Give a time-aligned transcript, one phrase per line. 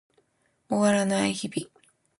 [0.67, 1.69] 終わらない日々